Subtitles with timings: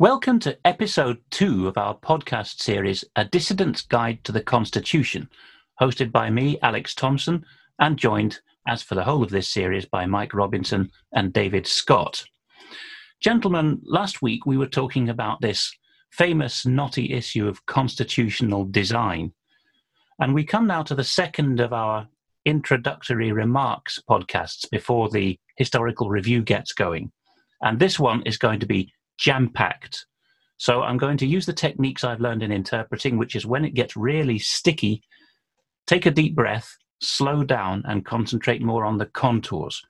[0.00, 5.28] Welcome to episode two of our podcast series, A Dissident's Guide to the Constitution,
[5.80, 7.44] hosted by me, Alex Thomson,
[7.80, 8.38] and joined,
[8.68, 12.22] as for the whole of this series, by Mike Robinson and David Scott.
[13.18, 15.74] Gentlemen, last week we were talking about this
[16.12, 19.32] famous knotty issue of constitutional design.
[20.20, 22.06] And we come now to the second of our
[22.44, 27.10] introductory remarks podcasts before the historical review gets going.
[27.62, 30.06] And this one is going to be jam packed.
[30.56, 33.74] So I'm going to use the techniques I've learned in interpreting, which is when it
[33.74, 35.02] gets really sticky,
[35.86, 39.80] take a deep breath, slow down, and concentrate more on the contours.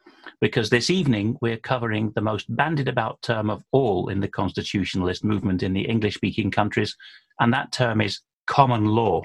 [0.41, 5.25] Because this evening we're covering the most bandied about term of all in the constitutionalist
[5.25, 6.95] movement in the English speaking countries,
[7.41, 9.23] and that term is common law.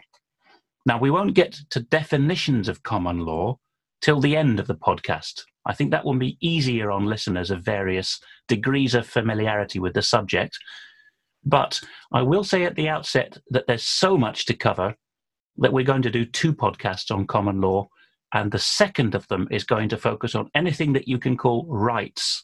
[0.85, 3.57] Now, we won't get to definitions of common law
[4.03, 5.43] till the end of the podcast.
[5.65, 10.01] I think that will be easier on listeners of various degrees of familiarity with the
[10.01, 10.59] subject.
[11.45, 11.79] But
[12.11, 14.95] I will say at the outset that there's so much to cover
[15.57, 17.87] that we're going to do two podcasts on common law.
[18.33, 21.65] And the second of them is going to focus on anything that you can call
[21.69, 22.43] rights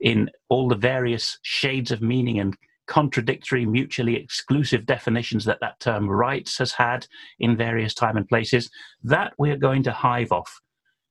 [0.00, 6.08] in all the various shades of meaning and contradictory, mutually exclusive definitions that that term
[6.08, 7.06] rights has had
[7.38, 8.70] in various time and places.
[9.02, 10.60] That we're going to hive off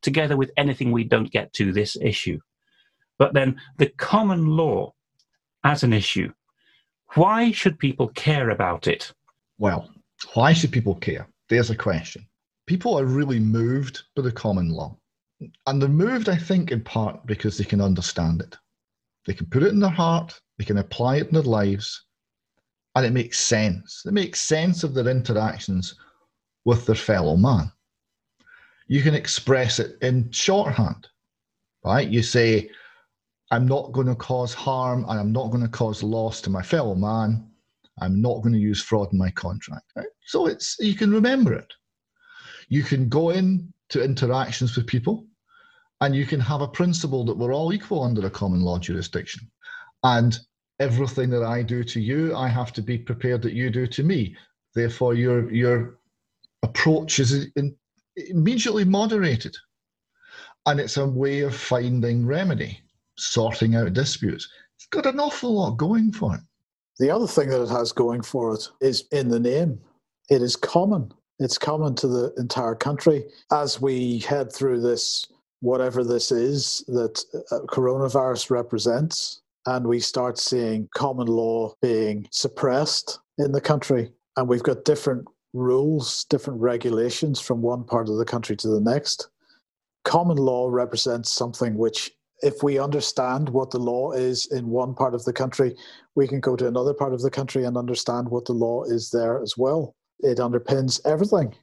[0.05, 2.39] together with anything we don't get to this issue.
[3.17, 4.93] But then the common law
[5.65, 6.31] as an issue,
[7.15, 9.11] why should people care about it?
[9.57, 9.89] Well,
[10.33, 11.27] why should people care?
[11.49, 12.25] There's a question.
[12.67, 14.97] People are really moved by the common law.
[15.67, 18.55] And they're moved, I think, in part because they can understand it.
[19.25, 22.05] They can put it in their heart, they can apply it in their lives,
[22.95, 24.03] and it makes sense.
[24.05, 25.95] It makes sense of their interactions
[26.63, 27.71] with their fellow man
[28.87, 31.07] you can express it in shorthand,
[31.83, 32.07] right?
[32.07, 32.69] You say,
[33.51, 36.61] I'm not going to cause harm and I'm not going to cause loss to my
[36.61, 37.47] fellow man.
[38.01, 39.85] I'm not going to use fraud in my contract.
[39.95, 40.07] Right?
[40.25, 41.71] So it's you can remember it.
[42.67, 45.25] You can go in to interactions with people
[46.01, 49.49] and you can have a principle that we're all equal under a common law jurisdiction.
[50.03, 50.37] And
[50.79, 54.03] everything that I do to you, I have to be prepared that you do to
[54.03, 54.35] me.
[54.73, 55.99] Therefore, your your
[56.63, 57.75] approach is in,
[58.15, 59.55] immediately moderated.
[60.65, 62.79] And it's a way of finding remedy,
[63.17, 64.49] sorting out disputes.
[64.75, 66.41] It's got an awful lot going for it.
[66.97, 69.79] The other thing that it has going for it is in the name.
[70.29, 71.11] It is common.
[71.39, 73.25] It's common to the entire country.
[73.51, 75.27] As we head through this,
[75.59, 83.19] whatever this is that uh, coronavirus represents, and we start seeing common law being suppressed
[83.37, 88.25] in the country, and we've got different rules, different regulations from one part of the
[88.25, 89.29] country to the next.
[90.03, 92.11] Common law represents something which,
[92.41, 95.75] if we understand what the law is in one part of the country,
[96.15, 99.09] we can go to another part of the country and understand what the law is
[99.11, 99.95] there as well.
[100.19, 101.55] It underpins everything,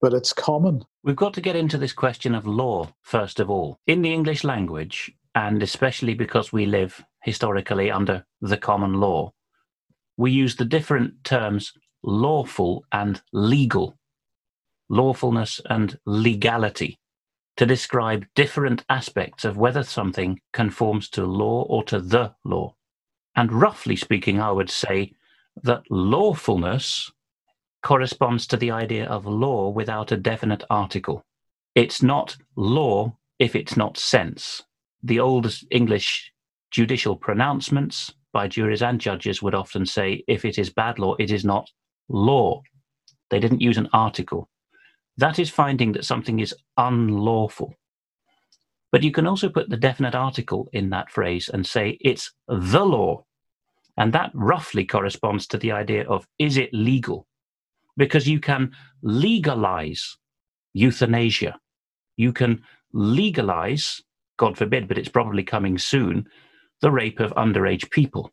[0.00, 0.84] but it's common.
[1.04, 3.78] We've got to get into this question of law, first of all.
[3.86, 9.32] In the English language, and especially because we live historically under the common law,
[10.16, 13.96] we use the different terms lawful and legal,
[14.88, 16.98] lawfulness and legality,
[17.56, 22.74] to describe different aspects of whether something conforms to law or to the law.
[23.36, 25.12] And roughly speaking, I would say
[25.62, 27.10] that lawfulness
[27.82, 31.24] corresponds to the idea of law without a definite article.
[31.74, 34.62] It's not law if it's not sense.
[35.02, 36.32] The old English
[36.70, 41.30] judicial pronouncements by juries and judges would often say, if it is bad law, it
[41.30, 41.70] is not
[42.12, 42.62] law.
[43.30, 44.48] They didn't use an article.
[45.16, 47.74] That is finding that something is unlawful.
[48.92, 52.84] But you can also put the definite article in that phrase and say it's the
[52.84, 53.24] law.
[53.96, 57.26] And that roughly corresponds to the idea of is it legal?
[57.96, 60.16] Because you can legalize
[60.74, 61.58] euthanasia.
[62.16, 62.62] You can
[62.92, 64.02] legalize,
[64.38, 66.26] God forbid, but it's probably coming soon,
[66.80, 68.30] the rape of underage people.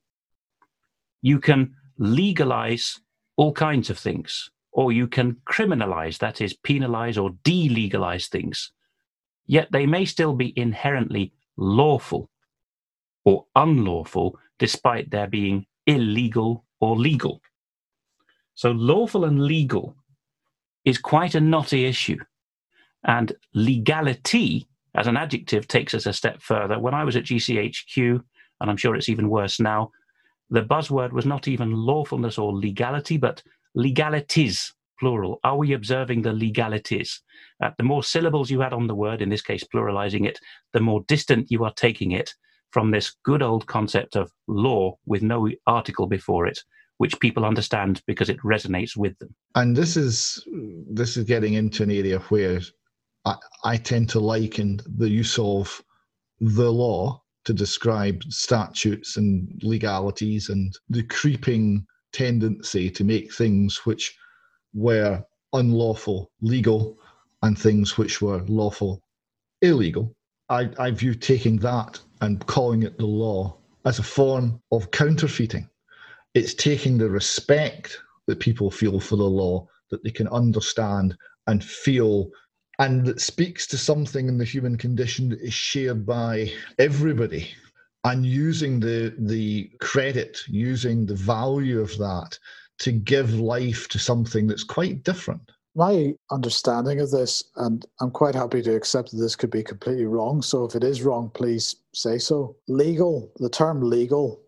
[1.22, 3.00] You can legalize
[3.40, 4.52] all kinds of things.
[4.74, 8.74] Or you can criminalize, that is, penalize or delegalize things.
[9.48, 12.30] Yet they may still be inherently lawful
[13.24, 17.42] or unlawful, despite their being illegal or legal.
[18.56, 19.96] So, lawful and legal
[20.84, 22.20] is quite a knotty issue.
[23.06, 26.78] And legality, as an adjective, takes us a step further.
[26.78, 28.22] When I was at GCHQ,
[28.60, 29.92] and I'm sure it's even worse now,
[30.50, 33.44] the buzzword was not even lawfulness or legality, but
[33.76, 35.40] legalities, plural.
[35.44, 37.22] Are we observing the legalities?
[37.64, 40.40] Uh, the more syllables you add on the word, in this case pluralizing it,
[40.74, 42.34] the more distant you are taking it
[42.72, 46.60] from this good old concept of law with no article before it,
[46.98, 49.34] which people understand because it resonates with them.
[49.56, 50.46] And this is
[50.92, 52.62] this is getting into an area where
[53.26, 55.84] I, I tend to liken the use of
[56.40, 64.16] the law to describe statutes and legalities and the creeping tendency to make things which
[64.74, 66.98] were unlawful legal
[67.42, 69.02] and things which were lawful
[69.62, 70.16] illegal.
[70.50, 75.70] I, I view taking that and calling it the law as a form of counterfeiting.
[76.34, 81.64] It's taking the respect that people feel for the law that they can understand and
[81.64, 82.30] feel
[82.80, 87.50] and that speaks to something in the human condition that is shared by everybody.
[88.06, 92.40] And using the the credit using the value of that
[92.80, 95.52] to give life to something that's quite different.
[95.76, 100.06] My understanding of this and i'm quite happy to accept that this could be completely
[100.06, 102.56] wrong so if it is wrong please say so.
[102.70, 104.42] Legal the term legal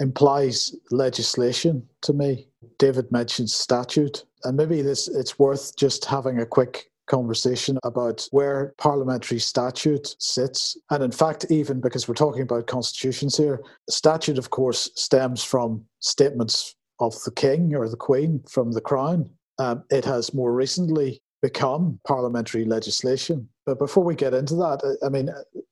[0.00, 2.48] implies legislation to me.
[2.78, 8.74] David mentioned statute and maybe this it's worth just having a quick conversation about where
[8.78, 10.78] parliamentary statute sits.
[10.90, 15.84] And in fact, even because we're talking about constitutions here, statute, of course, stems from
[16.00, 19.28] statements of the king or the queen from the crown.
[19.58, 23.48] Um, it has more recently become parliamentary legislation.
[23.66, 25.28] But before we get into that, I mean,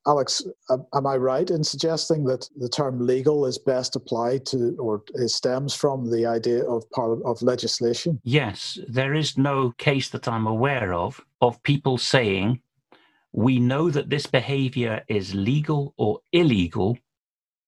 [0.07, 5.03] Alex, am I right in suggesting that the term legal is best applied to, or
[5.27, 8.21] stems from the idea of of legislation?
[8.25, 12.61] Yes, there is no case that I'm aware of of people saying
[13.33, 16.99] we know that this behavior is legal or illegal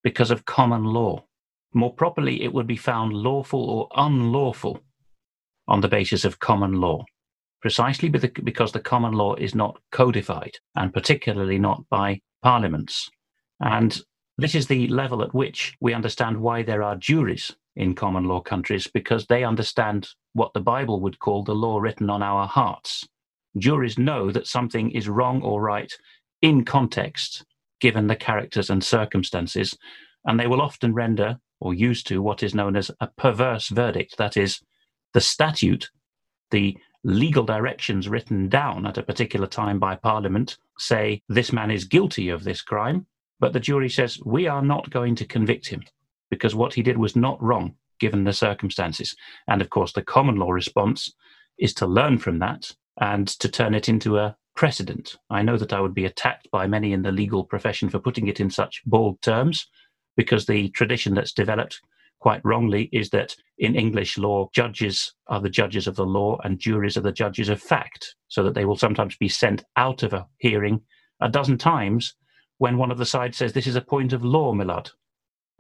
[0.02, 1.24] because of common law.
[1.72, 4.80] More properly, it would be found lawful or unlawful
[5.68, 7.04] on the basis of common law
[7.62, 13.08] precisely because the common law is not codified, and particularly not by parliaments.
[13.60, 13.98] And
[14.36, 18.40] this is the level at which we understand why there are juries in common law
[18.40, 23.06] countries, because they understand what the Bible would call the law written on our hearts.
[23.56, 25.92] Juries know that something is wrong or right
[26.42, 27.44] in context,
[27.80, 29.78] given the characters and circumstances,
[30.24, 34.16] and they will often render or use to what is known as a perverse verdict.
[34.18, 34.60] That is,
[35.14, 35.90] the statute,
[36.50, 41.84] the legal directions written down at a particular time by Parliament say this man is
[41.84, 43.06] guilty of this crime,
[43.40, 45.82] but the jury says we are not going to convict him
[46.30, 49.14] because what he did was not wrong given the circumstances.
[49.48, 51.12] And of course, the common law response
[51.58, 55.16] is to learn from that and to turn it into a precedent.
[55.30, 58.28] I know that I would be attacked by many in the legal profession for putting
[58.28, 59.66] it in such bald terms
[60.16, 61.80] because the tradition that's developed
[62.22, 66.60] quite wrongly is that in English law, judges are the judges of the law and
[66.60, 70.12] juries are the judges of fact, so that they will sometimes be sent out of
[70.12, 70.80] a hearing
[71.20, 72.14] a dozen times
[72.58, 74.88] when one of the sides says, This is a point of law, Millard.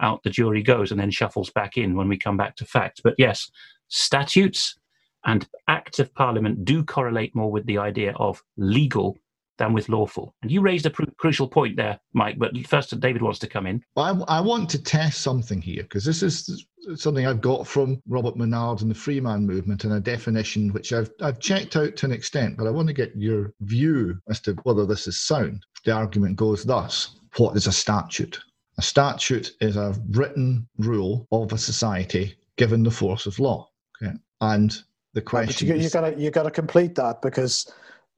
[0.00, 3.00] Out the jury goes and then shuffles back in when we come back to fact.
[3.02, 3.50] But yes,
[3.88, 4.76] statutes
[5.24, 9.18] and acts of parliament do correlate more with the idea of legal
[9.62, 10.34] than with lawful.
[10.42, 13.66] And you raised a pr- crucial point there, Mike, but first David wants to come
[13.66, 13.82] in.
[13.96, 16.66] I, I want to test something here because this is
[16.96, 21.10] something I've got from Robert Menard and the Freeman movement and a definition which I've,
[21.20, 24.54] I've checked out to an extent, but I want to get your view as to
[24.64, 25.64] whether this is sound.
[25.84, 28.40] The argument goes thus What is a statute?
[28.78, 33.68] A statute is a written rule of a society given the force of law.
[34.02, 34.14] Okay.
[34.40, 34.76] And
[35.14, 37.70] the question but you, you gotta you gotta complete that because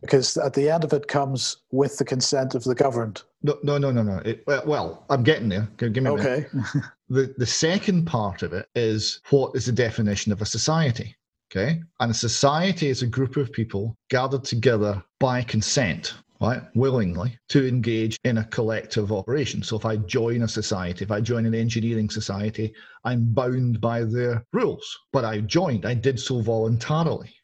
[0.04, 3.22] because at the end of it comes with the consent of the governed.
[3.42, 4.18] No, no, no, no, no.
[4.18, 5.68] It, well, I'm getting there.
[5.78, 6.46] Give me okay.
[7.08, 11.16] the the second part of it is what is the definition of a society?
[11.50, 16.14] Okay, and a society is a group of people gathered together by consent.
[16.40, 19.62] Right, willingly to engage in a collective operation.
[19.62, 24.02] So, if I join a society, if I join an engineering society, I'm bound by
[24.02, 24.98] their rules.
[25.12, 27.34] But I joined, I did so voluntarily.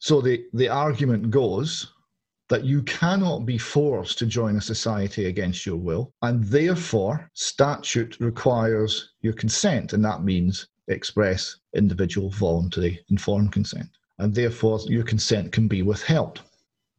[0.00, 1.92] So the, the argument goes
[2.50, 8.18] that you cannot be forced to join a society against your will, and therefore statute
[8.20, 13.88] requires your consent, and that means express individual voluntary informed consent,
[14.18, 16.42] and therefore your consent can be withheld.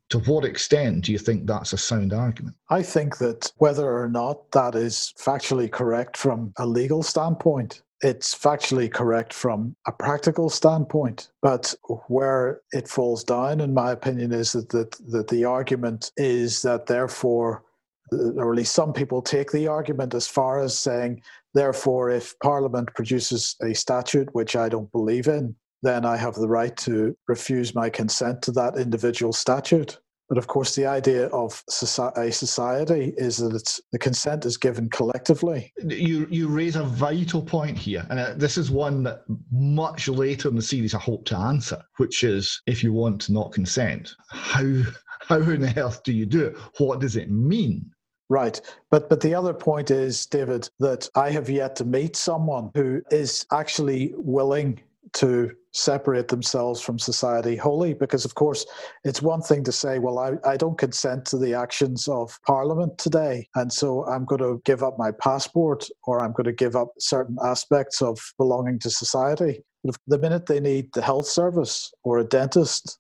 [0.10, 2.55] To what extent do you think that's a sound argument?
[2.70, 8.34] I think that whether or not that is factually correct from a legal standpoint it's
[8.34, 11.29] factually correct from a practical standpoint.
[11.41, 11.74] But
[12.08, 16.88] where it falls down, in my opinion, is that, that, that the argument is that
[16.88, 17.63] therefore,
[18.12, 21.22] or at least some people take the argument as far as saying,
[21.53, 26.48] therefore, if Parliament produces a statute, which I don't believe in, then I have the
[26.48, 30.00] right to refuse my consent to that individual statute.
[30.32, 35.74] But of course, the idea of a society is that the consent is given collectively.
[35.84, 40.48] You you raise a vital point here, and uh, this is one that much later
[40.48, 44.16] in the series I hope to answer, which is if you want to not consent,
[44.30, 44.84] how
[45.20, 46.58] how on earth do you do it?
[46.78, 47.92] What does it mean?
[48.30, 48.62] Right.
[48.90, 53.02] But but the other point is, David, that I have yet to meet someone who
[53.12, 54.80] is actually willing
[55.13, 58.65] to separate themselves from society wholly because of course
[59.06, 62.98] it's one thing to say well I, I don't consent to the actions of parliament
[62.98, 66.75] today and so i'm going to give up my passport or i'm going to give
[66.75, 69.63] up certain aspects of belonging to society.
[69.84, 73.00] But the minute they need the health service or a dentist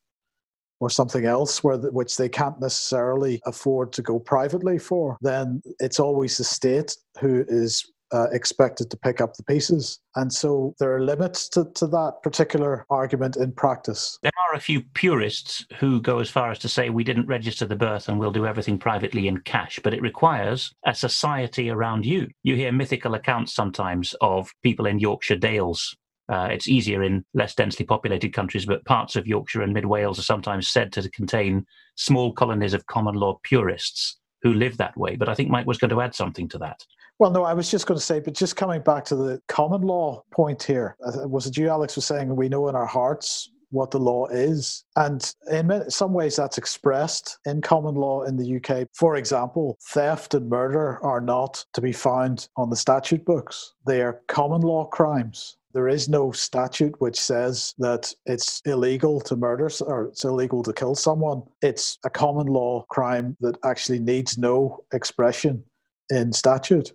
[0.79, 5.61] or something else where the, which they can't necessarily afford to go privately for, then
[5.79, 9.99] it's always the state who is uh, expected to pick up the pieces.
[10.15, 14.17] And so there are limits to, to that particular argument in practice.
[14.21, 17.65] There are a few purists who go as far as to say we didn't register
[17.65, 22.05] the birth and we'll do everything privately in cash, but it requires a society around
[22.05, 22.27] you.
[22.43, 25.95] You hear mythical accounts sometimes of people in Yorkshire Dales
[26.31, 30.17] uh, it's easier in less densely populated countries, but parts of Yorkshire and Mid Wales
[30.17, 31.65] are sometimes said to contain
[31.95, 35.17] small colonies of common law purists who live that way.
[35.17, 36.85] But I think Mike was going to add something to that.
[37.21, 39.83] Well, no, I was just going to say, but just coming back to the common
[39.83, 43.51] law point here, uh, was it you, Alex, was saying we know in our hearts
[43.69, 44.83] what the law is.
[44.95, 48.87] And in some ways, that's expressed in common law in the UK.
[48.95, 54.01] For example, theft and murder are not to be found on the statute books, they
[54.01, 55.57] are common law crimes.
[55.75, 60.73] There is no statute which says that it's illegal to murder or it's illegal to
[60.73, 61.43] kill someone.
[61.61, 65.63] It's a common law crime that actually needs no expression
[66.09, 66.93] in statute.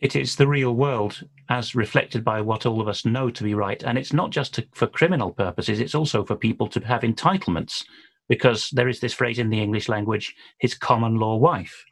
[0.00, 3.54] It is the real world as reflected by what all of us know to be
[3.54, 3.82] right.
[3.82, 7.84] And it's not just to, for criminal purposes, it's also for people to have entitlements,
[8.28, 11.84] because there is this phrase in the English language, his common law wife,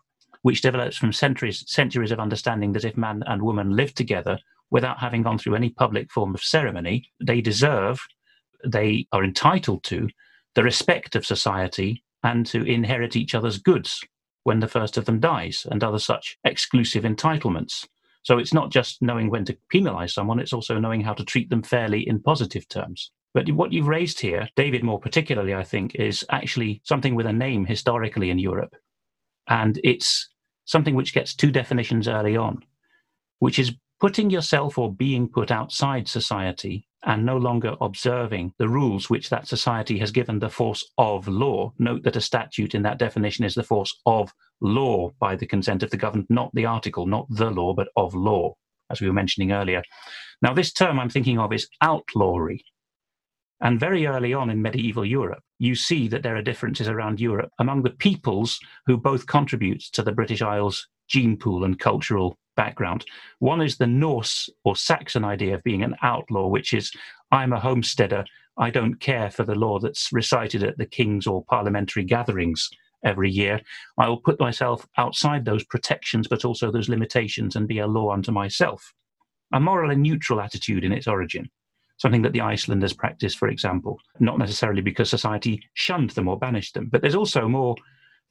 [0.43, 4.39] which develops from centuries, centuries of understanding that if man and woman live together
[4.71, 7.99] without having gone through any public form of ceremony, they deserve,
[8.65, 10.09] they are entitled to
[10.55, 14.01] the respect of society and to inherit each other's goods
[14.45, 17.85] when the first of them dies and other such exclusive entitlements.
[18.27, 21.49] So it's not just knowing when to penalize someone, it's also knowing how to treat
[21.49, 23.13] them fairly in positive terms.
[23.33, 27.33] But what you've raised here, David more particularly, I think, is actually something with a
[27.33, 28.75] name historically in Europe.
[29.49, 30.29] And it's
[30.65, 32.65] something which gets two definitions early on,
[33.39, 39.09] which is putting yourself or being put outside society and no longer observing the rules
[39.09, 41.73] which that society has given the force of law.
[41.79, 45.83] Note that a statute in that definition is the force of law by the consent
[45.83, 48.55] of the governed, not the article, not the law, but of law,
[48.91, 49.83] as we were mentioning earlier.
[50.43, 52.65] Now, this term I'm thinking of is outlawry.
[53.61, 57.51] And very early on in medieval Europe, you see that there are differences around Europe
[57.59, 63.05] among the peoples who both contribute to the British Isles gene pool and cultural background.
[63.39, 66.93] One is the Norse or Saxon idea of being an outlaw, which is
[67.31, 68.25] I'm a homesteader.
[68.59, 72.69] I don't care for the law that's recited at the king's or parliamentary gatherings
[73.07, 73.61] every year.
[73.99, 78.11] I will put myself outside those protections, but also those limitations and be a law
[78.13, 78.93] unto myself.
[79.53, 81.49] A moral and neutral attitude in its origin,
[81.99, 86.75] something that the Icelanders practiced, for example, not necessarily because society shunned them or banished
[86.75, 87.77] them, but there's also more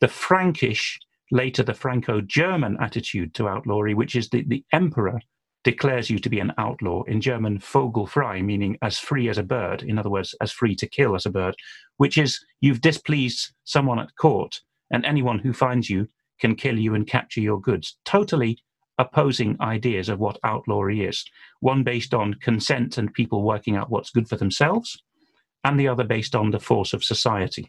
[0.02, 1.00] the Frankish,
[1.32, 5.20] later the Franco German attitude to outlawry, which is the, the emperor
[5.66, 7.04] declares you to be an outlaw.
[7.04, 10.88] In German, vogelfrei, meaning as free as a bird, in other words, as free to
[10.88, 11.56] kill as a bird,
[11.98, 16.08] which is you've displeased someone at court, and anyone who finds you
[16.40, 17.98] can kill you and capture your goods.
[18.06, 18.60] Totally
[18.98, 21.26] opposing ideas of what outlawry is.
[21.60, 25.02] One based on consent and people working out what's good for themselves,
[25.64, 27.68] and the other based on the force of society.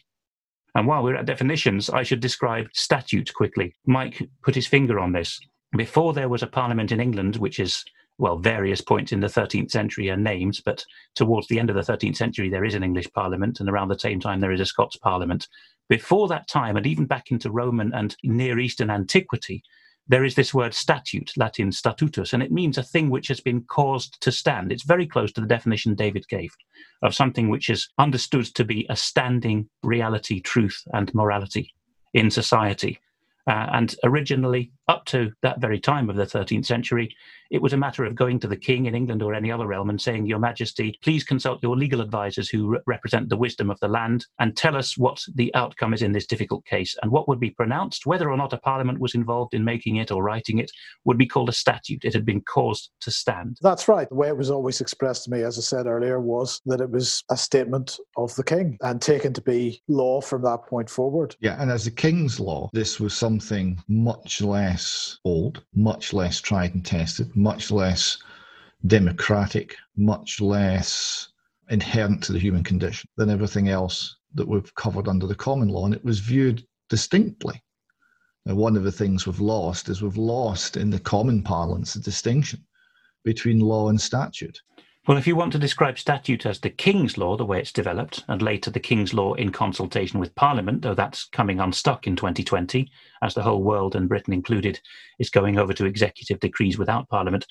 [0.75, 3.75] And while we're at definitions, I should describe statute quickly.
[3.87, 5.40] Mike put his finger on this
[5.76, 7.85] before there was a parliament in England, which is
[8.18, 11.82] well, various points in the 13th century are named, but towards the end of the
[11.82, 14.64] 13th century, there is an English parliament, and around the same time, there is a
[14.64, 15.49] Scots parliament.
[15.88, 19.62] Before that time, and even back into Roman and Near Eastern antiquity,
[20.09, 23.62] there is this word statute, Latin statutus, and it means a thing which has been
[23.62, 24.71] caused to stand.
[24.71, 26.52] It's very close to the definition David gave
[27.02, 31.75] of something which is understood to be a standing reality, truth, and morality
[32.14, 33.00] in society.
[33.47, 37.15] Uh, and originally, up to that very time of the 13th century,
[37.50, 39.88] it was a matter of going to the king in England or any other realm
[39.88, 43.79] and saying, Your Majesty, please consult your legal advisors who re- represent the wisdom of
[43.79, 46.97] the land and tell us what the outcome is in this difficult case.
[47.03, 50.11] And what would be pronounced, whether or not a parliament was involved in making it
[50.11, 50.73] or writing it,
[51.05, 52.05] would be called a statute.
[52.05, 53.59] It had been caused to stand.
[53.62, 54.09] That's right.
[54.09, 56.91] The way it was always expressed to me, as I said earlier, was that it
[56.91, 61.37] was a statement of the king and taken to be law from that point forward.
[61.38, 63.36] Yeah, and as a king's law, this was something
[63.88, 68.19] much less old, much less tried and tested, much less
[68.87, 71.28] democratic, much less
[71.71, 75.87] inherent to the human condition than everything else that we've covered under the common law.
[75.87, 77.62] And it was viewed distinctly.
[78.45, 82.00] Now, one of the things we've lost is we've lost in the common parlance the
[82.00, 82.64] distinction
[83.25, 84.61] between law and statute.
[85.07, 88.25] Well, if you want to describe statute as the King's Law, the way it's developed,
[88.27, 92.91] and later the King's Law in consultation with Parliament, though that's coming unstuck in 2020,
[93.23, 94.81] as the whole world and Britain included
[95.21, 97.47] is going over to executive decrees without Parliament.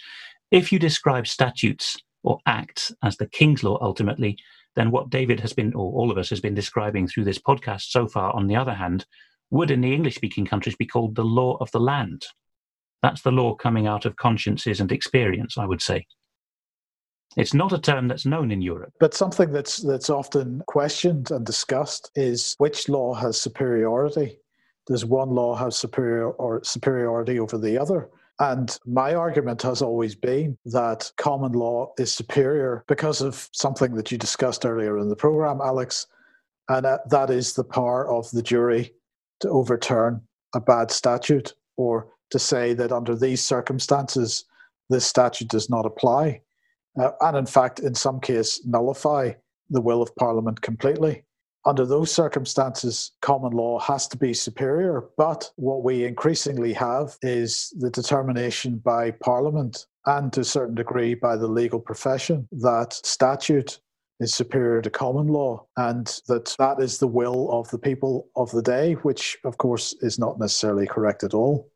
[0.52, 4.38] If you describe statutes or acts as the King's Law ultimately,
[4.76, 7.84] then what David has been, or all of us has been describing through this podcast
[7.84, 9.06] so far, on the other hand,
[9.50, 12.26] would in the English speaking countries be called the law of the land.
[13.02, 16.06] That's the law coming out of consciences and experience, I would say.
[17.36, 18.94] It's not a term that's known in Europe.
[19.00, 24.40] But something that's that's often questioned and discussed is which law has superiority.
[24.88, 28.10] Does one law have superior or superiority over the other?
[28.40, 34.12] And my argument has always been that common law is superior because of something that
[34.12, 36.08] you discussed earlier in the program, Alex,
[36.68, 38.94] and that is the power of the jury
[39.40, 40.22] to overturn
[40.54, 44.46] a bad statute or to say that under these circumstances,
[44.90, 46.42] this statute does not apply
[47.00, 49.34] uh, and in fact, in some case, nullify
[49.70, 51.24] the will of Parliament completely.
[51.66, 55.06] Under those circumstances, common law has to be superior.
[55.18, 61.16] But what we increasingly have is the determination by Parliament and to a certain degree
[61.16, 63.80] by the legal profession that statute
[64.20, 68.52] is superior to common law and that that is the will of the people of
[68.52, 71.70] the day, which of course is not necessarily correct at all.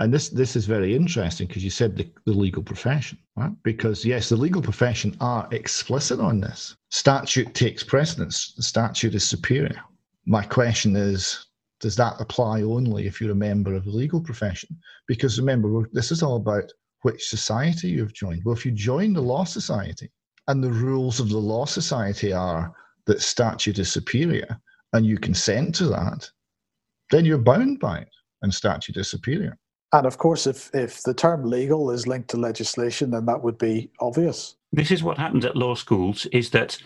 [0.00, 3.52] And this this is very interesting because you said the, the legal profession, right?
[3.62, 6.76] Because yes, the legal profession are explicit on this.
[6.90, 8.54] Statute takes precedence.
[8.56, 9.80] The statute is superior.
[10.26, 11.46] My question is,
[11.80, 14.76] does that apply only if you're a member of the legal profession?
[15.06, 16.72] Because remember, this is all about
[17.02, 18.42] which society you've joined.
[18.44, 20.10] Well, if you join the law society
[20.48, 22.72] and the rules of the law society are
[23.06, 24.58] that statute is superior
[24.92, 26.28] and you consent to that,
[27.10, 28.08] then you're bound by it
[28.42, 29.56] and statute is superior.
[29.94, 33.58] And of course, if, if the term legal is linked to legislation, then that would
[33.58, 34.56] be obvious.
[34.72, 36.76] This is what happens at law schools is that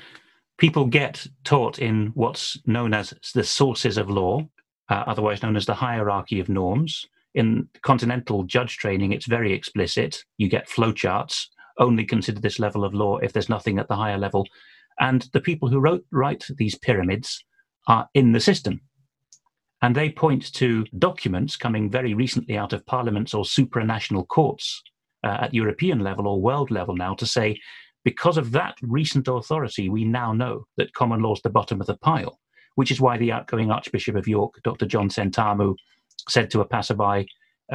[0.59, 4.47] people get taught in what's known as the sources of law,
[4.91, 7.07] uh, otherwise known as the hierarchy of norms.
[7.35, 10.23] In continental judge training, it's very explicit.
[10.37, 11.47] You get flowcharts,
[11.79, 14.47] only consider this level of law if there's nothing at the higher level.
[15.01, 17.43] And the people who wrote, write these pyramids
[17.87, 18.83] are in the system.
[19.81, 24.83] And they point to documents coming very recently out of parliaments or supranational courts
[25.25, 27.61] uh, at European level or world level now to say,
[28.05, 31.87] because of that recent authority, we now know that common law is the bottom of
[31.87, 32.39] the pile,
[32.75, 34.87] which is why the outgoing Archbishop of York, Dr.
[34.87, 35.75] John Sentamu,
[36.29, 37.29] said to a passerby,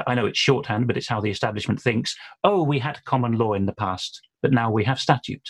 [0.08, 2.16] I know it's shorthand, but it's how the establishment thinks.
[2.44, 5.48] Oh, we had common law in the past, but now we have statute.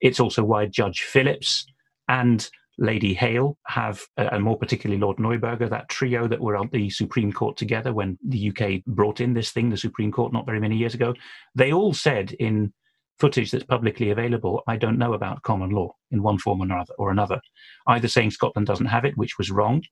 [0.00, 1.66] It's also why Judge Phillips
[2.08, 6.68] and Lady Hale have, uh, and more particularly Lord Neuberger, that trio that were on
[6.72, 10.46] the Supreme Court together when the UK brought in this thing, the Supreme Court, not
[10.46, 11.14] very many years ago.
[11.54, 12.72] They all said in
[13.18, 16.92] footage that's publicly available, I don't know about common law in one form or another,
[16.98, 17.40] or another.
[17.86, 19.82] Either saying Scotland doesn't have it, which was wrong,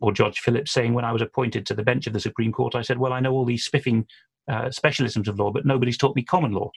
[0.00, 2.74] or Judge Phillips saying, when I was appointed to the bench of the Supreme Court,
[2.74, 4.06] I said, well, I know all these spiffing
[4.48, 6.70] uh, specialisms of law, but nobody's taught me common law.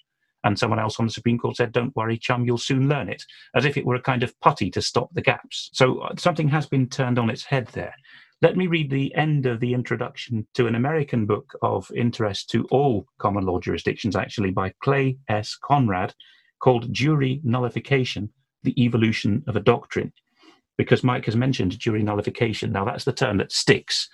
[0.44, 3.24] And someone else on the Supreme Court said, Don't worry, chum, you'll soon learn it,
[3.56, 5.70] as if it were a kind of putty to stop the gaps.
[5.74, 7.94] So uh, something has been turned on its head there.
[8.42, 12.66] Let me read the end of the introduction to an American book of interest to
[12.72, 15.56] all common law jurisdictions, actually, by Clay S.
[15.56, 16.14] Conrad,
[16.60, 18.30] called Jury Nullification
[18.64, 20.12] The Evolution of a Doctrine.
[20.78, 22.72] Because Mike has mentioned jury nullification.
[22.72, 24.10] Now, that's the term that sticks.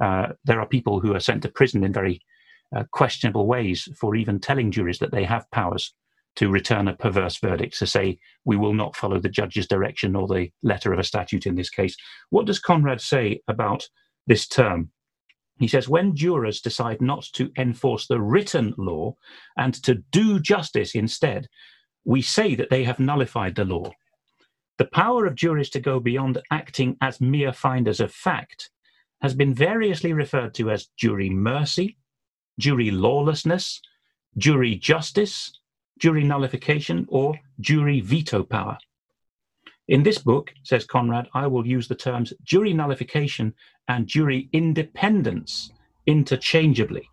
[0.00, 2.22] Uh, there are people who are sent to prison in very
[2.74, 5.94] uh, questionable ways for even telling juries that they have powers
[6.36, 10.28] to return a perverse verdict, to say, we will not follow the judge's direction or
[10.28, 11.96] the letter of a statute in this case.
[12.30, 13.88] What does Conrad say about
[14.26, 14.90] this term?
[15.58, 19.16] He says, when jurors decide not to enforce the written law
[19.56, 21.48] and to do justice instead,
[22.04, 23.90] we say that they have nullified the law.
[24.78, 28.68] The power of juries to go beyond acting as mere finders of fact
[29.22, 31.96] has been variously referred to as jury mercy,
[32.58, 33.80] jury lawlessness,
[34.36, 35.52] jury justice,
[35.98, 38.78] jury nullification, or jury veto power.
[39.88, 43.54] In this book, says Conrad, I will use the terms jury nullification
[43.88, 45.70] and jury independence
[46.06, 47.08] interchangeably.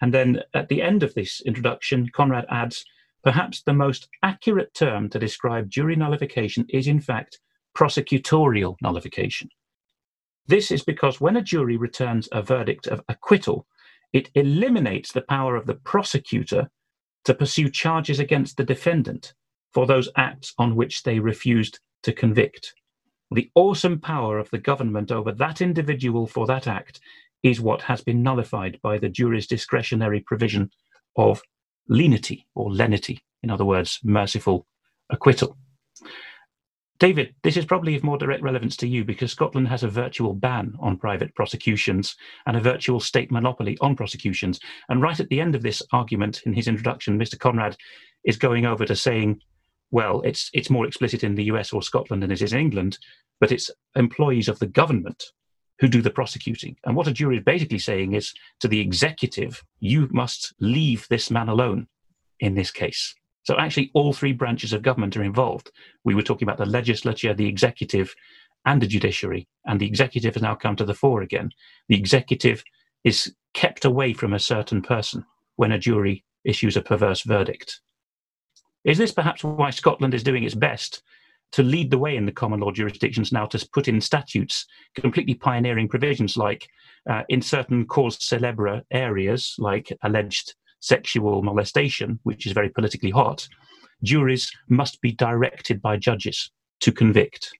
[0.00, 2.84] And then at the end of this introduction, Conrad adds
[3.22, 7.40] perhaps the most accurate term to describe jury nullification is, in fact,
[7.74, 9.48] prosecutorial nullification.
[10.46, 13.66] This is because when a jury returns a verdict of acquittal,
[14.14, 16.70] it eliminates the power of the prosecutor
[17.24, 19.34] to pursue charges against the defendant
[19.74, 22.74] for those acts on which they refused to convict.
[23.32, 27.00] The awesome power of the government over that individual for that act
[27.42, 30.70] is what has been nullified by the jury's discretionary provision
[31.16, 31.42] of
[31.88, 34.66] lenity or lenity, in other words, merciful
[35.10, 35.56] acquittal.
[37.00, 40.32] David, this is probably of more direct relevance to you because Scotland has a virtual
[40.32, 44.60] ban on private prosecutions and a virtual state monopoly on prosecutions.
[44.88, 47.38] And right at the end of this argument, in his introduction, Mr.
[47.38, 47.76] Conrad
[48.24, 49.40] is going over to saying,
[49.90, 52.98] well, it's it's more explicit in the US or Scotland than it is in England,
[53.40, 55.24] but it's employees of the government
[55.80, 56.76] who do the prosecuting.
[56.84, 61.30] And what a jury is basically saying is to the executive, you must leave this
[61.30, 61.88] man alone
[62.38, 63.14] in this case.
[63.44, 65.70] So actually, all three branches of government are involved.
[66.02, 68.14] We were talking about the legislature, the executive,
[68.66, 71.50] and the judiciary, and the executive has now come to the fore again.
[71.88, 72.64] The executive
[73.04, 75.24] is kept away from a certain person
[75.56, 77.80] when a jury issues a perverse verdict.
[78.84, 81.02] Is this perhaps why Scotland is doing its best
[81.52, 85.34] to lead the way in the common law jurisdictions now to put in statutes completely
[85.34, 86.68] pioneering provisions like
[87.08, 90.54] uh, in certain cause célèbre areas like alleged
[90.84, 93.48] sexual molestation, which is very politically hot,
[94.02, 97.50] juries must be directed by judges to convict.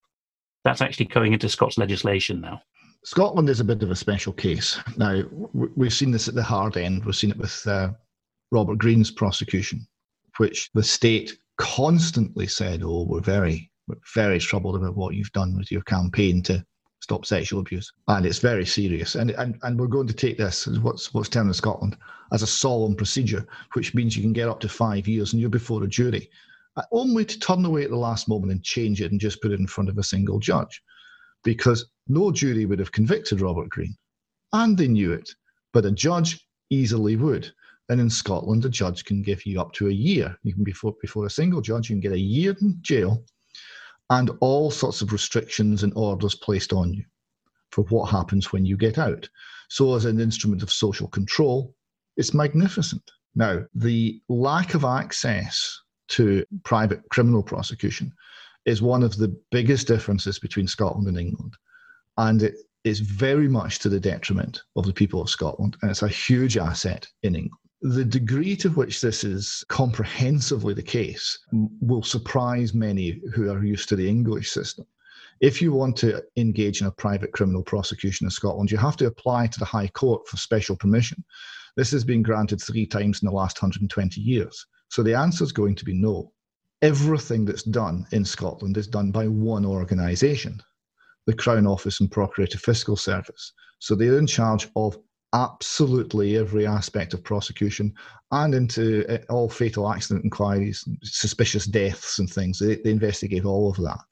[0.65, 2.61] That's actually going into Scots legislation now.
[3.05, 4.79] Scotland is a bit of a special case.
[4.97, 7.05] Now, we've seen this at the hard end.
[7.05, 7.91] We've seen it with uh,
[8.51, 9.87] Robert Green's prosecution,
[10.39, 15.57] which the state constantly said, oh, we're very we're very troubled about what you've done
[15.57, 16.65] with your campaign to
[17.05, 17.93] stop sexual abuse.
[18.09, 19.15] And it's very serious.
[19.15, 21.99] And, and, and we're going to take this, what's, what's termed in Scotland,
[22.33, 25.51] as a solemn procedure, which means you can get up to five years and you're
[25.51, 26.31] before a jury,
[26.77, 29.53] uh, only to turn away at the last moment and change it and just put
[29.53, 30.83] it in front of a single judge.
[31.43, 33.95] Because no jury would have convicted Robert Green.
[34.55, 35.31] And they knew it.
[35.75, 37.53] But a judge easily would.
[37.91, 40.35] And in Scotland, a judge can give you up to a year.
[40.43, 43.23] You can be before, before a single judge, you can get a year in jail
[44.11, 47.05] and all sorts of restrictions and orders placed on you
[47.71, 49.29] for what happens when you get out.
[49.69, 51.75] So, as an instrument of social control,
[52.17, 53.11] it's magnificent.
[53.35, 58.13] Now, the lack of access to private criminal prosecution
[58.67, 61.55] is one of the biggest differences between Scotland and England.
[62.17, 65.77] And it is very much to the detriment of the people of Scotland.
[65.83, 67.64] And it's a huge asset in England.
[67.83, 73.89] The degree to which this is comprehensively the case will surprise many who are used
[73.91, 74.87] to the English system.
[75.41, 79.07] If you want to engage in a private criminal prosecution in Scotland, you have to
[79.07, 81.23] apply to the High Court for special permission.
[81.77, 84.65] This has been granted three times in the last 120 years.
[84.89, 86.33] So the answer is going to be no.
[86.83, 90.63] Everything that's done in Scotland is done by one organisation,
[91.27, 93.53] the Crown Office and Procurator Fiscal Service.
[93.81, 94.97] So they're in charge of
[95.35, 97.93] absolutely every aspect of prosecution
[98.31, 102.59] and into uh, all fatal accident inquiries, suspicious deaths and things.
[102.59, 104.05] They, they investigate all of that.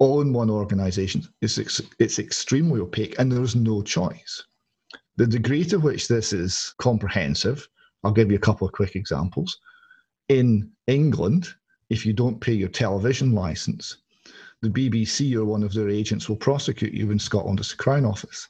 [0.00, 1.22] All in one organisation.
[1.40, 4.42] It's, ex- it's extremely opaque and there's no choice.
[5.16, 7.68] The degree to which this is comprehensive,
[8.02, 9.58] I'll give you a couple of quick examples.
[10.28, 11.48] In England,
[11.90, 13.98] if you don't pay your television licence,
[14.62, 18.04] the BBC or one of their agents will prosecute you in Scotland as the Crown
[18.04, 18.48] Office.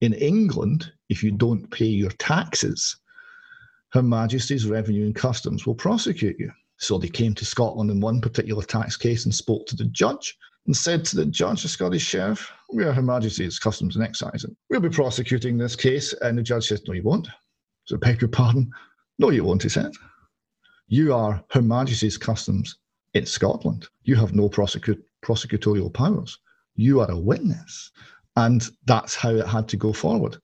[0.00, 2.96] In England, if you don't pay your taxes,
[3.92, 6.50] Her Majesty's Revenue and Customs will prosecute you.
[6.78, 10.36] So they came to Scotland in one particular tax case and spoke to the judge
[10.66, 14.46] and said to the judge, the Scottish Sheriff, We are Her Majesty's Customs and Excise.
[14.70, 16.14] We'll be prosecuting this case.
[16.22, 17.28] And the judge says, No, you won't.
[17.84, 18.70] So, beg your pardon.
[19.18, 19.92] No, you won't, he said.
[20.86, 22.76] You are Her Majesty's Customs
[23.14, 23.88] in Scotland.
[24.04, 26.38] You have no prosecu- prosecutorial powers.
[26.76, 27.90] You are a witness.
[28.36, 30.36] And that's how it had to go forward.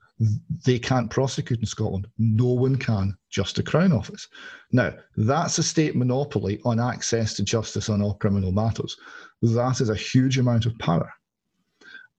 [0.65, 2.07] They can't prosecute in Scotland.
[2.19, 4.29] No one can, just the Crown Office.
[4.73, 8.97] Now, that's a state monopoly on access to justice on all criminal matters.
[9.43, 11.13] That is a huge amount of power.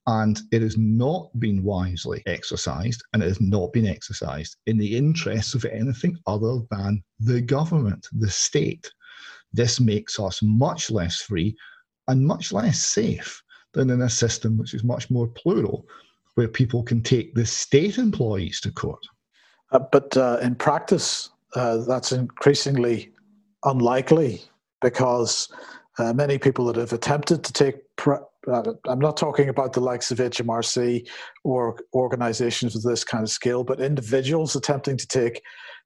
[0.06, 4.96] And it has not been wisely exercised, and it has not been exercised in the
[4.96, 8.90] interests of anything other than the government, the state.
[9.52, 11.56] This makes us much less free
[12.06, 13.42] and much less safe
[13.74, 15.86] than in a system which is much more plural,
[16.34, 19.04] where people can take the state employees to court.
[19.72, 23.12] Uh, but uh, in practice, uh, that's increasingly
[23.64, 24.42] unlikely
[24.80, 25.48] because
[25.98, 27.76] uh, many people that have attempted to take,
[28.06, 31.08] uh, I'm not talking about the likes of HMRC
[31.44, 35.42] or organizations of this kind of scale, but individuals attempting to take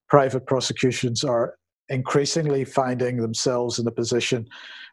[0.09, 1.55] private prosecutions are
[1.89, 4.47] increasingly finding themselves in a position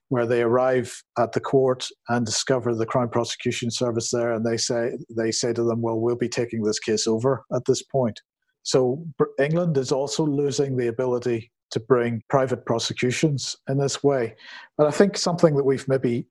[0.10, 4.58] where they arrive at the court and discover the Crown Prosecution Service there, and they
[4.58, 8.22] say they say to them, "Well, we'll be taking this case over at this point."
[8.64, 9.06] So
[9.40, 14.36] England is also losing the ability to bring private prosecutions in this way.
[14.78, 16.28] But I think something that we've maybe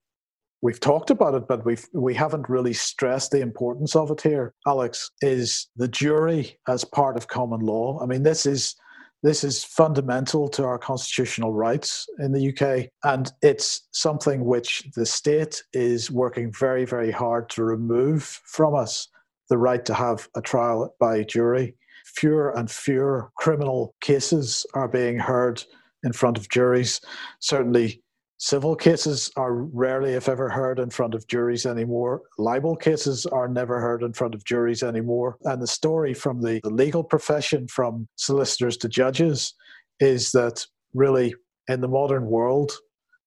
[0.61, 4.53] we've talked about it, but we've we haven't really stressed the importance of it here,
[4.67, 7.99] Alex, is the jury as part of common law.
[8.01, 8.75] I mean, this is
[9.21, 15.05] this is fundamental to our constitutional rights in the UK, and it's something which the
[15.05, 19.07] state is working very, very hard to remove from us
[19.49, 21.75] the right to have a trial by jury
[22.15, 25.63] fewer and fewer criminal cases are being heard
[26.03, 27.01] in front of juries.
[27.39, 28.01] Certainly,
[28.39, 32.23] civil cases are rarely, if ever, heard in front of juries anymore.
[32.37, 35.37] Libel cases are never heard in front of juries anymore.
[35.43, 39.53] And the story from the, the legal profession, from solicitors to judges,
[39.99, 41.35] is that really
[41.67, 42.71] in the modern world,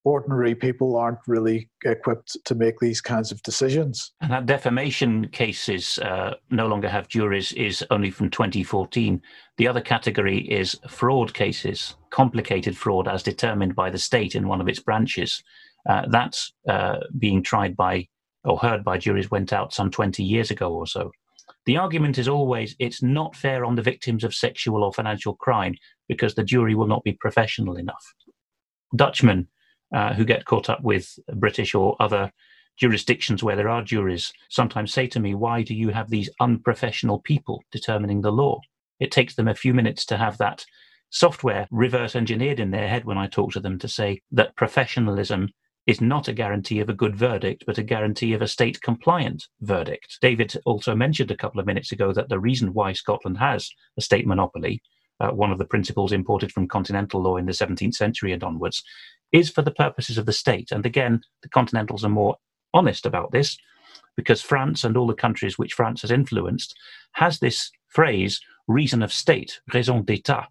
[0.05, 4.13] ordinary people aren't really equipped to make these kinds of decisions.
[4.21, 9.21] And that defamation cases uh, no longer have juries is only from 2014.
[9.59, 14.61] The other category is fraud cases, complicated fraud as determined by the state in one
[14.61, 15.43] of its branches.
[15.89, 18.09] Uh, that's uh, being tried by
[18.45, 21.13] or heard by juries went out some 20 years ago or so.
[21.65, 25.77] The argument is always it's not fair on the victims of sexual or financial crime
[26.09, 28.15] because the jury will not be professional enough.
[28.97, 29.47] Dutchmen
[29.95, 32.31] uh, who get caught up with British or other
[32.79, 37.21] jurisdictions where there are juries sometimes say to me, Why do you have these unprofessional
[37.21, 38.61] people determining the law?
[39.01, 40.65] It takes them a few minutes to have that
[41.11, 45.49] software reverse engineered in their head when I talk to them to say that professionalism
[45.87, 49.49] is not a guarantee of a good verdict, but a guarantee of a state compliant
[49.61, 50.19] verdict.
[50.21, 54.01] David also mentioned a couple of minutes ago that the reason why Scotland has a
[54.01, 54.81] state monopoly,
[55.21, 58.83] uh, one of the principles imported from continental law in the 17th century and onwards,
[59.33, 60.71] is for the purposes of the state.
[60.71, 62.37] And again, the Continentals are more
[62.75, 63.57] honest about this
[64.17, 66.75] because France and all the countries which France has influenced
[67.13, 70.49] has this phrase reason of state, raison d'etat,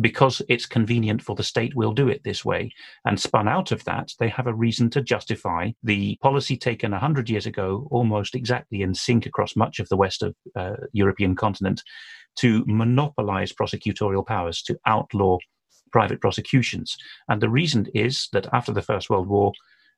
[0.00, 2.72] because it's convenient for the state, we'll do it this way.
[3.04, 7.30] And spun out of that, they have a reason to justify the policy taken 100
[7.30, 11.82] years ago, almost exactly in sync across much of the west of uh, European continent,
[12.36, 15.38] to monopolize prosecutorial powers, to outlaw
[15.94, 16.96] private prosecutions.
[17.28, 19.52] And the reason is that after the First World War,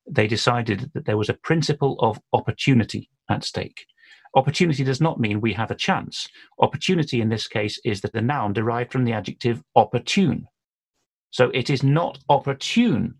[0.06, 3.86] they decided that there was a principle of opportunity at stake.
[4.34, 6.28] Opportunity does not mean we have a chance.
[6.60, 10.46] Opportunity in this case is that the noun derived from the adjective opportune.
[11.30, 13.14] So it is not opportune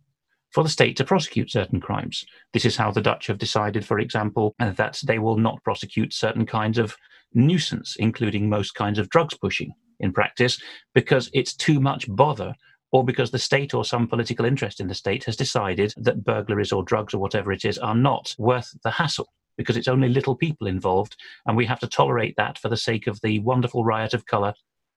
[0.52, 2.26] for the state to prosecute certain crimes.
[2.52, 6.44] This is how the Dutch have decided, for example, that they will not prosecute certain
[6.44, 6.94] kinds of
[7.32, 10.60] nuisance, including most kinds of drugs pushing in practice
[10.94, 12.54] because it's too much bother
[12.92, 16.72] or because the state or some political interest in the state has decided that burglaries
[16.72, 20.36] or drugs or whatever it is are not worth the hassle because it's only little
[20.36, 24.14] people involved and we have to tolerate that for the sake of the wonderful riot
[24.14, 24.54] of colour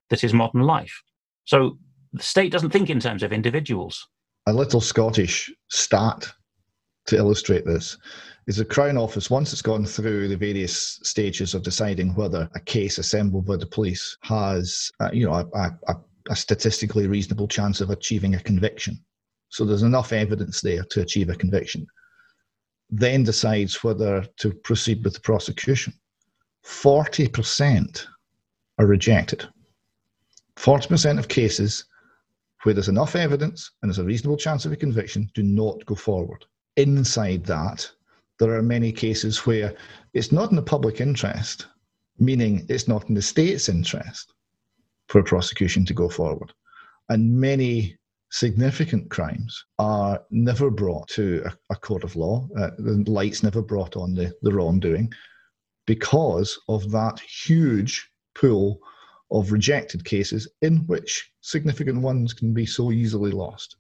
[0.10, 1.02] that is modern life.
[1.46, 1.78] So
[2.14, 4.08] the state doesn't think in terms of individuals.
[4.48, 6.28] A little Scottish stat
[7.08, 7.98] to illustrate this
[8.50, 12.60] is the Crown Office, once it's gone through the various stages of deciding whether a
[12.60, 15.96] case assembled by the police has, uh, you know, a, a,
[16.32, 18.98] a statistically reasonable chance of achieving a conviction.
[19.50, 21.86] So there's enough evidence there to achieve a conviction.
[22.90, 25.94] Then decides whether to proceed with the prosecution.
[26.66, 28.08] 40%
[28.80, 29.48] are rejected.
[30.56, 31.86] 40% of cases
[32.64, 35.94] where there's enough evidence and there's a reasonable chance of a conviction do not go
[35.94, 36.46] forward.
[36.76, 37.92] Inside that,
[38.40, 39.76] there are many cases where
[40.14, 41.68] it's not in the public interest,
[42.18, 44.34] meaning it's not in the state's interest
[45.08, 46.52] for a prosecution to go forward.
[47.10, 47.98] And many
[48.32, 52.48] significant crimes are never brought to a, a court of law.
[52.58, 55.12] Uh, the light's never brought on the, the wrongdoing
[55.86, 58.80] because of that huge pool
[59.32, 63.78] of rejected cases in which significant ones can be so easily lost.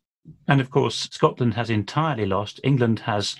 [0.47, 3.35] And of course, Scotland has entirely lost, England has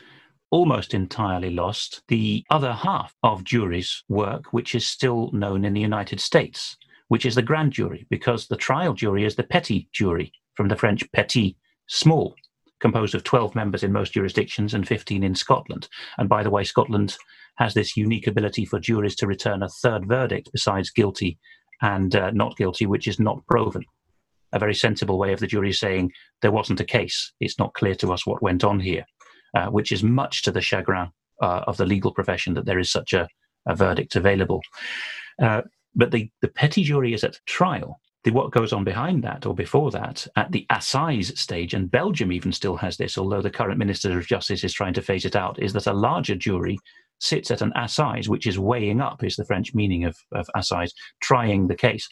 [0.52, 5.82] almost entirely lost the other half of jury's work, which is still known in the
[5.82, 10.32] United States, which is the grand jury, because the trial jury is the petit jury,
[10.56, 11.56] from the French petit,
[11.88, 12.36] small.
[12.80, 15.90] composed of 12 members in most jurisdictions and 15 in Scotland.
[16.18, 17.18] And by the way, Scotland
[17.58, 21.38] has this unique ability for juries to return a third verdict besides guilty
[21.82, 23.84] and uh, not guilty, which is not proven.
[24.54, 27.34] A very sensible way of the jury saying there wasn't a case.
[27.42, 29.06] It's not clear to us what went on here,
[29.56, 31.10] uh, which is much to the chagrin
[31.42, 33.28] uh, of the legal profession that there is such a,
[33.68, 34.62] a verdict available.
[35.42, 35.62] Uh,
[35.96, 39.56] but the, the petit jury is at trial the, what goes on behind that or
[39.56, 43.80] before that at the assize stage, and Belgium even still has this, although the current
[43.80, 46.78] Minister of Justice is trying to phase it out, is that a larger jury
[47.20, 50.94] sits at an assize, which is weighing up, is the French meaning of, of assize,
[51.22, 52.08] trying the case.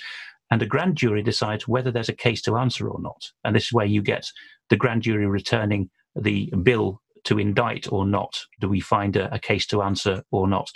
[0.49, 3.21] And a grand jury decides whether there's a case to answer or not.
[3.43, 4.25] And this is where you get
[4.69, 8.39] the grand jury returning the bill to indict or not.
[8.59, 10.69] Do we find a, a case to answer or not?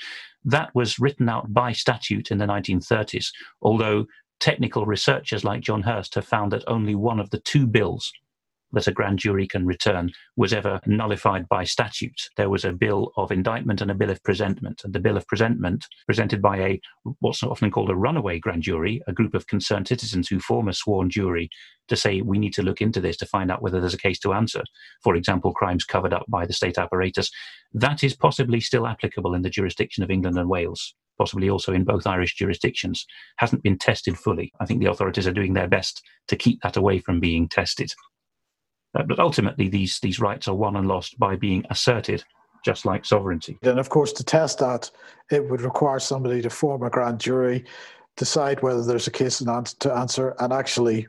[0.44, 3.28] That was written out by statute in the 1930s,
[3.62, 4.06] although
[4.40, 8.12] technical researchers like John Hirst have found that only one of the two bills
[8.74, 12.30] that a grand jury can return was ever nullified by statute.
[12.38, 14.82] There was a bill of indictment and a bill of presentment.
[14.84, 16.82] And the bill of presentment, presented by a
[17.20, 20.74] what's often called a runaway grand jury, a group of concerned citizens who form a
[20.74, 21.50] sworn jury
[21.88, 24.20] to say we need to look into this to find out whether there's a case
[24.20, 24.64] to answer.
[25.04, 27.30] For example, crimes covered up by the state apparatus.
[27.74, 31.84] That is possibly still applicable in the jurisdiction of England and Wales possibly also in
[31.84, 33.06] both Irish jurisdictions,
[33.38, 34.52] hasn't been tested fully.
[34.60, 37.94] I think the authorities are doing their best to keep that away from being tested.
[38.98, 42.24] Uh, but ultimately, these, these rights are won and lost by being asserted,
[42.66, 43.58] just like sovereignty.
[43.64, 44.92] And of course, to test that,
[45.32, 47.66] it would require somebody to form a grand jury,
[48.18, 51.08] decide whether there's a case to answer, and actually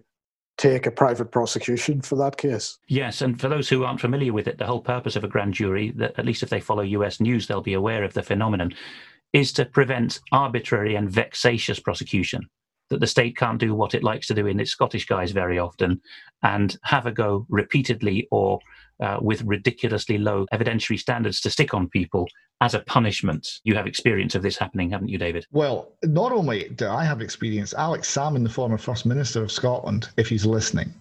[0.59, 2.79] take a private prosecution for that case.
[2.87, 5.55] Yes, and for those who aren't familiar with it, the whole purpose of a grand
[5.55, 8.73] jury, that at least if they follow US news, they'll be aware of the phenomenon,
[9.33, 12.49] is to prevent arbitrary and vexatious prosecution
[12.92, 15.59] that the state can't do what it likes to do in its Scottish guise very
[15.59, 16.00] often
[16.42, 18.61] and have a go repeatedly or
[19.00, 22.28] uh, with ridiculously low evidentiary standards to stick on people
[22.61, 23.61] as a punishment.
[23.64, 25.46] You have experience of this happening, haven't you, David?
[25.50, 30.11] Well, not only do I have experience, Alex Salmond, the former First Minister of Scotland,
[30.18, 30.92] if he's listening,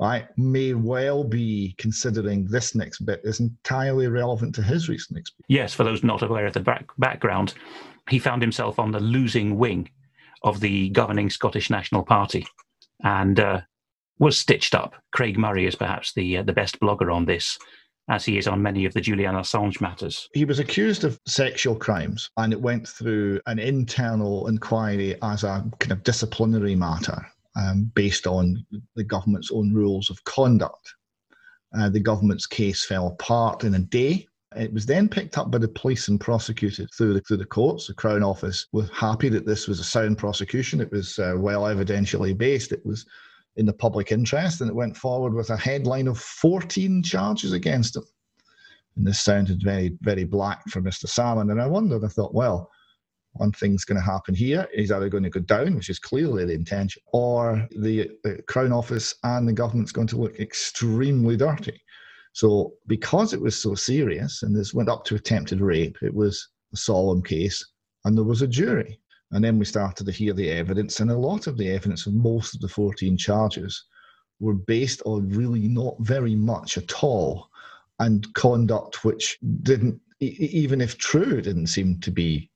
[0.00, 5.46] right, may well be considering this next bit is entirely relevant to his recent experience.
[5.48, 7.54] Yes, for those not aware of the back- background,
[8.08, 9.90] he found himself on the losing wing
[10.42, 12.46] of the governing Scottish National Party,
[13.02, 13.60] and uh,
[14.18, 14.94] was stitched up.
[15.12, 17.58] Craig Murray is perhaps the uh, the best blogger on this,
[18.08, 20.28] as he is on many of the Julian Assange matters.
[20.34, 25.64] He was accused of sexual crimes, and it went through an internal inquiry as a
[25.78, 28.64] kind of disciplinary matter um, based on
[28.96, 30.94] the government's own rules of conduct.
[31.76, 35.58] Uh, the government's case fell apart in a day it was then picked up by
[35.58, 37.86] the police and prosecuted through the, through the courts.
[37.86, 40.80] The Crown Office was happy that this was a sound prosecution.
[40.80, 42.72] It was uh, well evidentially based.
[42.72, 43.04] It was
[43.56, 47.96] in the public interest, and it went forward with a headline of 14 charges against
[47.96, 48.04] him.
[48.96, 51.06] And this sounded very, very black for Mr.
[51.06, 51.50] Salmond.
[51.50, 52.70] And I wondered, I thought, well,
[53.32, 54.66] one thing's going to happen here.
[54.74, 58.72] He's either going to go down, which is clearly the intention, or the, the Crown
[58.72, 61.80] Office and the government's going to look extremely dirty.
[62.32, 66.48] So, because it was so serious and this went up to attempted rape, it was
[66.72, 67.66] a solemn case
[68.04, 69.00] and there was a jury.
[69.30, 72.14] And then we started to hear the evidence, and a lot of the evidence of
[72.14, 73.84] most of the 14 charges
[74.40, 77.48] were based on really not very much at all
[77.98, 82.50] and conduct which didn't, even if true, didn't seem to be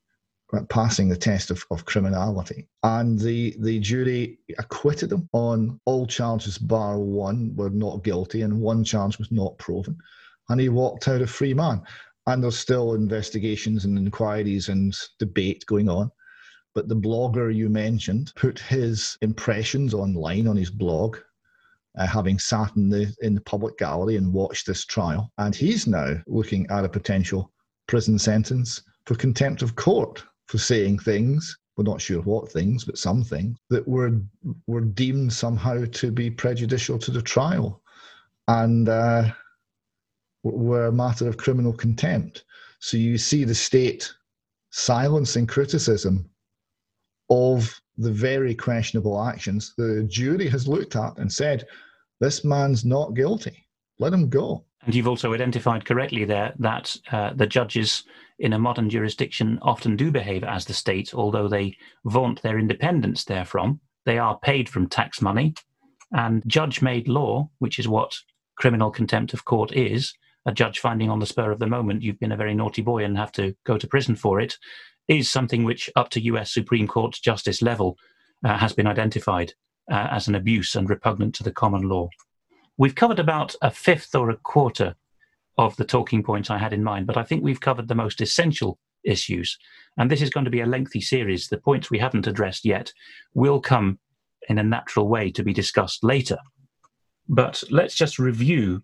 [0.69, 2.69] passing the test of, of criminality.
[2.83, 8.61] And the, the jury acquitted him on all charges, bar one, were not guilty, and
[8.61, 9.97] one charge was not proven.
[10.49, 11.83] And he walked out a free man.
[12.27, 16.11] And there's still investigations and inquiries and debate going on.
[16.75, 21.19] But the blogger you mentioned put his impressions online on his blog,
[21.99, 25.31] uh, having sat in the in the public gallery and watched this trial.
[25.39, 27.53] And he's now looking at a potential
[27.89, 32.99] prison sentence for contempt of court for saying things we're not sure what things, but
[32.99, 34.21] some things that were
[34.67, 37.81] were deemed somehow to be prejudicial to the trial,
[38.49, 39.33] and uh,
[40.43, 42.45] were a matter of criminal contempt.
[42.81, 44.13] So you see the state
[44.69, 46.29] silencing criticism
[47.31, 51.67] of the very questionable actions the jury has looked at and said,
[52.21, 53.67] "This man's not guilty.
[53.99, 58.05] Let him go." And you've also identified correctly there that uh, the judges
[58.43, 63.25] in a modern jurisdiction often do behave as the state, although they vaunt their independence
[63.25, 63.81] therefrom.
[64.05, 65.55] They are paid from tax money,
[66.13, 68.19] and judge made law, which is what
[68.57, 70.13] criminal contempt of court is,
[70.45, 73.05] a judge finding on the spur of the moment you've been a very naughty boy
[73.05, 74.59] and have to go to prison for it,
[75.07, 77.97] is something which, up to US Supreme Court justice level,
[78.45, 79.55] uh, has been identified
[79.91, 82.09] uh, as an abuse and repugnant to the common law
[82.77, 84.95] we've covered about a fifth or a quarter
[85.59, 88.21] of the talking points I had in mind, but I think we've covered the most
[88.21, 89.59] essential issues.
[89.99, 91.49] And this is going to be a lengthy series.
[91.49, 92.93] The points we haven't addressed yet
[93.35, 93.99] will come
[94.49, 96.39] in a natural way to be discussed later.
[97.29, 98.83] But let's just review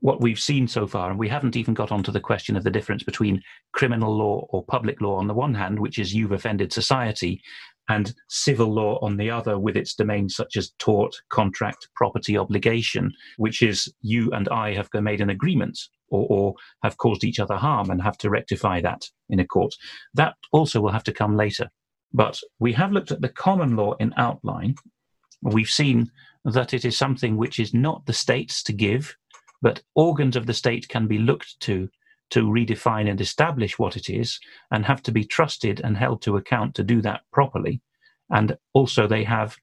[0.00, 2.70] what we've seen so far, and we haven't even got onto the question of the
[2.70, 3.42] difference between
[3.72, 7.42] criminal law or public law on the one hand, which is you've offended society,
[7.88, 13.12] and civil law on the other, with its domains such as tort, contract, property obligation,
[13.36, 15.78] which is you and I have made an agreement
[16.10, 19.74] or, or have caused each other harm and have to rectify that in a court.
[20.14, 21.70] That also will have to come later.
[22.12, 24.74] But we have looked at the common law in outline.
[25.42, 26.10] We've seen
[26.44, 29.16] that it is something which is not the state's to give,
[29.60, 31.88] but organs of the state can be looked to
[32.30, 34.38] to redefine and establish what it is
[34.70, 37.80] and have to be trusted and held to account to do that properly.
[38.30, 39.56] And also, they have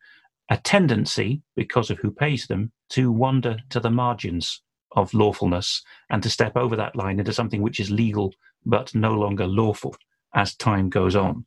[0.49, 4.61] a tendency, because of who pays them, to wander to the margins
[4.95, 8.33] of lawfulness and to step over that line into something which is legal
[8.65, 9.95] but no longer lawful
[10.33, 11.45] as time goes on.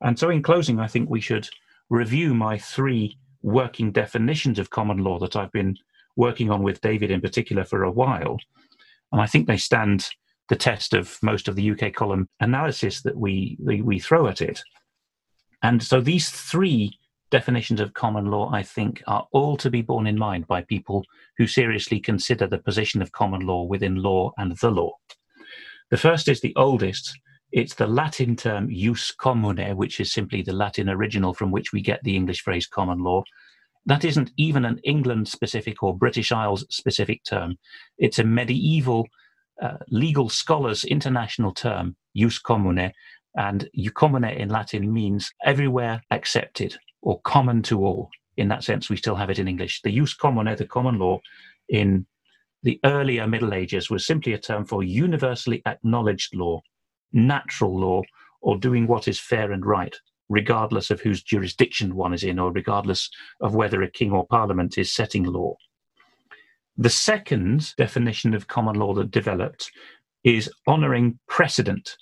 [0.00, 1.48] And so, in closing, I think we should
[1.88, 5.76] review my three working definitions of common law that I've been
[6.16, 8.38] working on with David in particular for a while.
[9.12, 10.08] And I think they stand
[10.48, 14.62] the test of most of the UK column analysis that we, we, throw at it.
[15.62, 16.98] And so these three
[17.30, 21.04] definitions of common law, I think, are all to be borne in mind by people
[21.38, 24.92] who seriously consider the position of common law within law and the law.
[25.90, 27.18] The first is the oldest.
[27.52, 31.80] It's the Latin term jus commune, which is simply the Latin original from which we
[31.80, 33.22] get the English phrase common law.
[33.86, 37.56] That isn't even an England specific or British Isles specific term.
[37.98, 39.06] It's a medieval
[39.62, 42.92] uh, legal scholars' international term, jus commune,
[43.36, 48.10] and commune in Latin means everywhere accepted or common to all.
[48.36, 49.82] In that sense, we still have it in English.
[49.82, 51.20] The jus commune, the common law,
[51.68, 52.06] in
[52.64, 56.60] the earlier Middle Ages was simply a term for universally acknowledged law,
[57.12, 58.02] natural law,
[58.40, 59.96] or doing what is fair and right
[60.28, 63.10] regardless of whose jurisdiction one is in or regardless
[63.40, 65.54] of whether a king or parliament is setting law.
[66.76, 69.70] The second definition of common law that developed
[70.24, 71.96] is honouring precedent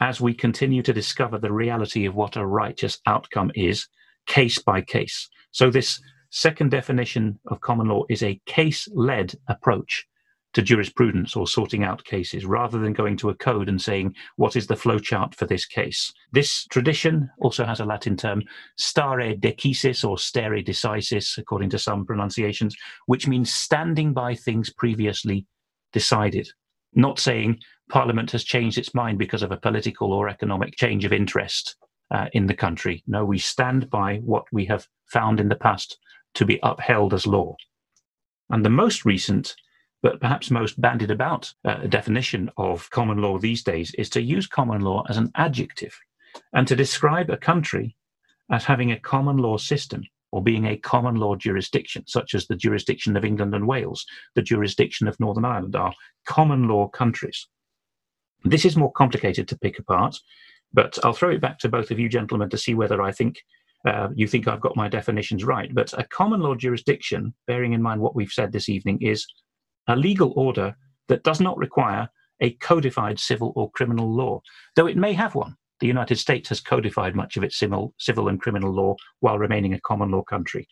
[0.00, 3.86] as we continue to discover the reality of what a righteous outcome is,
[4.26, 5.28] case by case.
[5.50, 6.00] So, this
[6.30, 10.06] second definition of common law is a case led approach
[10.54, 14.56] to jurisprudence or sorting out cases rather than going to a code and saying, what
[14.56, 16.12] is the flowchart for this case?
[16.32, 18.42] This tradition also has a Latin term,
[18.76, 22.74] stare decisis or stare decisis, according to some pronunciations,
[23.06, 25.46] which means standing by things previously
[25.92, 26.48] decided,
[26.94, 27.58] not saying
[27.90, 31.76] Parliament has changed its mind because of a political or economic change of interest
[32.10, 33.02] uh, in the country.
[33.06, 35.98] No, we stand by what we have found in the past
[36.34, 37.54] to be upheld as law.
[38.50, 39.54] And the most recent
[40.02, 44.46] but perhaps most bandied about uh, definition of common law these days is to use
[44.46, 45.98] common law as an adjective
[46.52, 47.96] and to describe a country
[48.50, 52.56] as having a common law system or being a common law jurisdiction, such as the
[52.56, 55.94] jurisdiction of England and Wales, the jurisdiction of Northern Ireland, are
[56.26, 57.48] common law countries.
[58.44, 60.16] This is more complicated to pick apart,
[60.72, 63.42] but I'll throw it back to both of you gentlemen to see whether I think
[63.86, 65.74] uh, you think I've got my definitions right.
[65.74, 69.26] But a common law jurisdiction, bearing in mind what we've said this evening, is
[69.88, 70.76] a legal order
[71.08, 72.08] that does not require
[72.40, 74.40] a codified civil or criminal law,
[74.76, 75.56] though it may have one.
[75.80, 79.74] The United States has codified much of its civil, civil and criminal law while remaining
[79.74, 80.68] a common law country.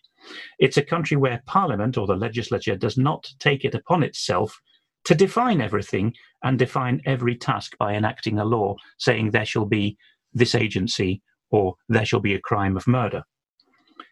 [0.59, 4.61] It's a country where Parliament or the legislature does not take it upon itself
[5.05, 6.13] to define everything
[6.43, 9.97] and define every task by enacting a law saying there shall be
[10.35, 13.23] this agency or there shall be a crime of murder.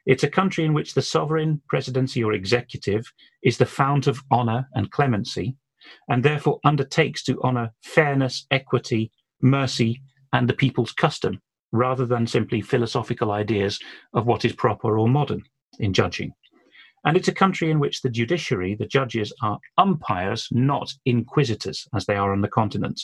[0.06, 3.10] It's a country in which the sovereign, presidency, or executive
[3.42, 5.56] is the fount of honor and clemency,
[6.08, 10.02] and therefore undertakes to honor fairness, equity, mercy,
[10.32, 11.40] and the people's custom,
[11.72, 13.78] rather than simply philosophical ideas
[14.12, 15.42] of what is proper or modern
[15.78, 16.32] in judging.
[17.06, 22.06] And it's a country in which the judiciary, the judges, are umpires, not inquisitors, as
[22.06, 23.00] they are on the continent,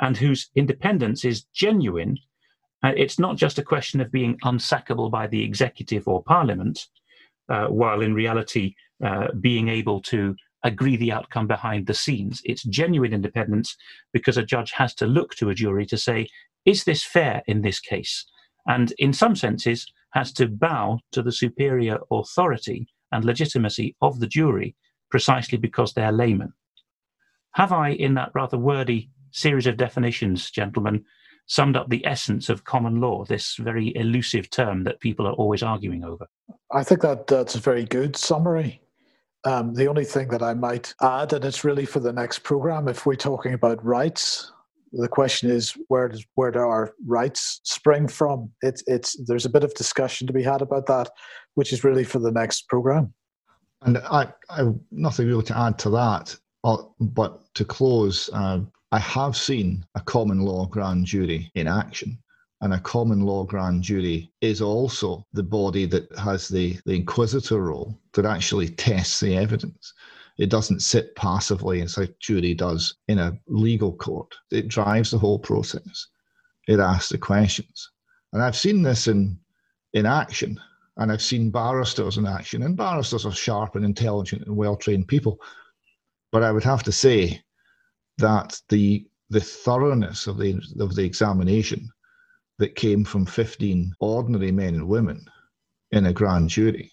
[0.00, 2.18] and whose independence is genuine
[2.82, 6.86] uh, it's not just a question of being unsackable by the executive or parliament,
[7.48, 8.74] uh, while in reality
[9.04, 12.40] uh, being able to agree the outcome behind the scenes.
[12.44, 13.76] It's genuine independence
[14.12, 16.28] because a judge has to look to a jury to say,
[16.64, 18.24] is this fair in this case?
[18.66, 24.26] And in some senses, has to bow to the superior authority and legitimacy of the
[24.26, 24.76] jury
[25.10, 26.52] precisely because they're laymen.
[27.52, 31.04] Have I, in that rather wordy series of definitions, gentlemen,
[31.52, 35.62] summed up the essence of common law, this very elusive term that people are always
[35.62, 36.26] arguing over.
[36.72, 38.80] I think that that's a very good summary.
[39.44, 42.88] Um, the only thing that I might add, and it's really for the next program,
[42.88, 44.50] if we're talking about rights,
[44.92, 48.50] the question is where does where do our rights spring from?
[48.62, 51.10] It's it's there's a bit of discussion to be had about that,
[51.54, 53.12] which is really for the next program.
[53.82, 56.34] And I, I nothing really to add to that,
[56.64, 58.60] uh, but to close, uh,
[58.92, 62.18] I have seen a common law grand jury in action.
[62.60, 67.60] And a common law grand jury is also the body that has the, the inquisitor
[67.62, 69.94] role that actually tests the evidence.
[70.38, 74.32] It doesn't sit passively as a jury does in a legal court.
[74.50, 76.06] It drives the whole process.
[76.68, 77.90] It asks the questions.
[78.32, 79.38] And I've seen this in,
[79.94, 80.60] in action,
[80.98, 85.08] and I've seen barristers in action, and barristers are sharp and intelligent and well trained
[85.08, 85.40] people.
[86.30, 87.42] But I would have to say
[88.22, 91.88] that the the thoroughness of the of the examination
[92.58, 95.26] that came from 15 ordinary men and women
[95.90, 96.92] in a grand jury,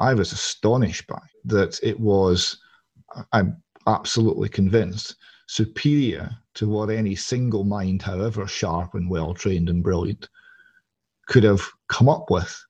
[0.00, 2.56] I was astonished by that it was,
[3.32, 5.16] I'm absolutely convinced,
[5.46, 10.28] superior to what any single mind, however sharp and well trained and brilliant,
[11.28, 12.64] could have come up with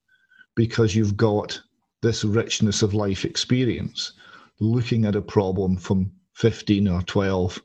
[0.56, 1.60] because you've got
[2.00, 4.14] this richness of life experience
[4.58, 7.62] looking at a problem from 15 or 12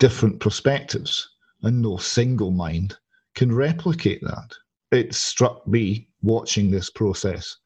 [0.00, 1.28] different perspectives
[1.62, 2.96] and no single mind
[3.36, 4.52] can replicate that.
[4.90, 7.56] It struck me watching this process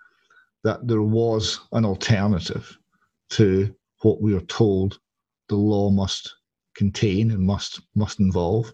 [0.64, 2.76] that there was an alternative
[3.30, 4.98] to what we are told
[5.48, 6.34] the law must
[6.74, 8.72] contain and must must involve,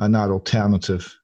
[0.00, 1.16] and that alternative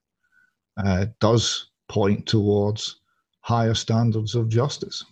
[0.76, 3.00] uh, does point towards
[3.40, 5.04] higher standards of justice.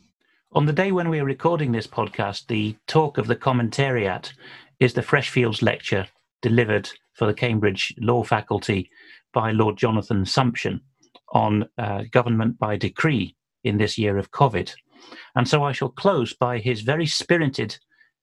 [0.52, 4.32] On the day when we are recording this podcast, the talk of the commentariat
[4.78, 6.06] is the Freshfields lecture
[6.44, 8.90] delivered for the Cambridge Law Faculty
[9.32, 10.80] by Lord Jonathan Sumption
[11.32, 13.34] on uh, government by decree
[13.64, 14.70] in this year of COVID.
[15.34, 17.78] And so I shall close by his very spirited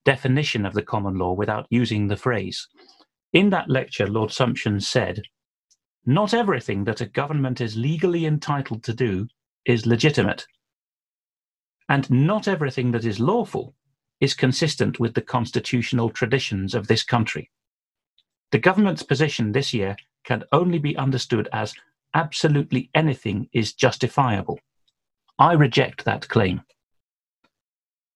[0.05, 2.67] definition of the common law without using the phrase.
[3.33, 5.23] In that lecture, Lord Sumption said,
[6.05, 9.27] Not everything that a government is legally entitled to do
[9.65, 10.45] is legitimate.
[11.89, 13.73] And not everything that is lawful
[14.19, 17.49] is consistent with the constitutional traditions of this country.
[18.51, 21.73] The government's position this year can only be understood as
[22.13, 24.59] absolutely anything is justifiable.
[25.39, 26.61] I reject that claim.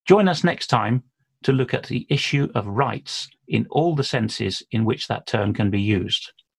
[0.05, 1.03] Join us next time
[1.43, 5.53] to look at the issue of rights in all the senses in which that term
[5.53, 6.31] can be used.